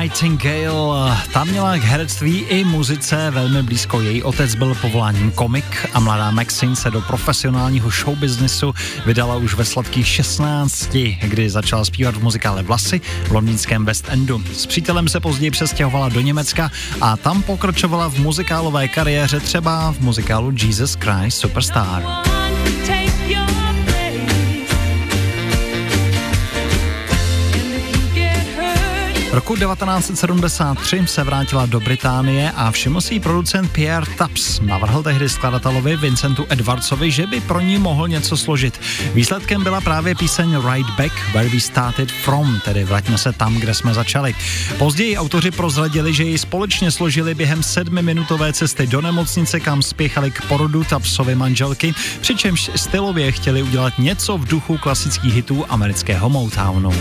[0.00, 4.00] Nightingale, ta měla k herectví i muzice velmi blízko.
[4.00, 8.74] Její otec byl povoláním komik a mladá Maxine se do profesionálního showbiznisu
[9.06, 14.42] vydala už ve sladkých 16, kdy začala zpívat v muzikále Vlasy v londýnském West Endu.
[14.52, 16.70] S přítelem se později přestěhovala do Německa
[17.00, 22.31] a tam pokračovala v muzikálové kariéře třeba v muzikálu Jesus Christ Superstar.
[29.32, 34.60] Roku 1973 se vrátila do Británie a všiml si producent Pierre Taps.
[34.60, 38.80] Navrhl tehdy skladatelovi Vincentu Edwardsovi, že by pro ní mohl něco složit.
[39.14, 43.74] Výsledkem byla právě píseň Right Back, Where We Started From, tedy vraťme se tam, kde
[43.74, 44.34] jsme začali.
[44.78, 50.42] Později autoři prozradili, že ji společně složili během sedmiminutové cesty do nemocnice, kam spěchali k
[50.42, 56.92] porodu Tapsovy manželky, přičemž stylově chtěli udělat něco v duchu klasických hitů amerického Motownu.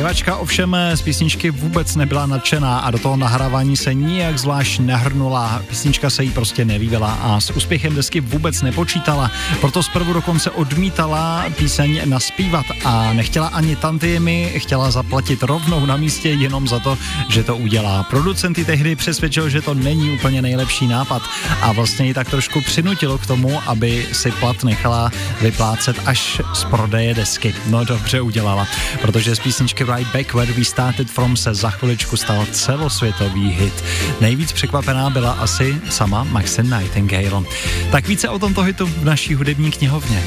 [0.00, 5.62] Zpěvačka ovšem z písničky vůbec nebyla nadšená a do toho nahrávání se nijak zvlášť nehrnula.
[5.68, 9.30] Písnička se jí prostě nelíbila a s úspěchem desky vůbec nepočítala.
[9.60, 16.28] Proto zprvu dokonce odmítala píseň naspívat a nechtěla ani tantiemy, chtěla zaplatit rovnou na místě
[16.28, 16.98] jenom za to,
[17.28, 18.02] že to udělá.
[18.02, 21.22] Producenty tehdy přesvědčil, že to není úplně nejlepší nápad
[21.62, 26.64] a vlastně ji tak trošku přinutilo k tomu, aby si plat nechala vyplácet až z
[26.64, 27.54] prodeje desky.
[27.66, 28.66] No dobře udělala,
[29.02, 33.84] protože z písničky Right Back Where We Started From se za chviličku stal celosvětový hit.
[34.20, 37.44] Nejvíc překvapená byla asi sama Maxine Nightingale.
[37.90, 40.24] Tak více o tomto hitu v naší hudební knihovně.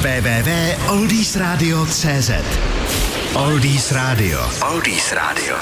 [0.00, 2.30] www.oldiesradio.cz
[3.34, 4.40] Oldies Radio.
[4.72, 5.56] Oldies Radio.